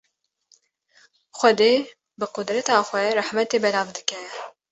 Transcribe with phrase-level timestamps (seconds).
[1.39, 1.71] Xwedê
[2.19, 4.19] bi qudreta xwe rahmetê belav dike.